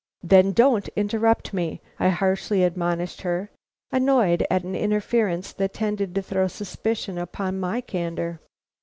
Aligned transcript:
"Then 0.23 0.51
don't 0.51 0.87
interrupt 0.95 1.53
me," 1.53 1.79
I 1.99 2.09
harshly 2.09 2.63
admonished 2.63 3.21
her, 3.21 3.51
annoyed 3.91 4.43
at 4.49 4.63
an 4.63 4.73
interference 4.75 5.53
that 5.53 5.73
tended 5.75 6.15
to 6.15 6.23
throw 6.23 6.47
suspicion 6.47 7.19
upon 7.19 7.59
my 7.59 7.81
candor. 7.81 8.39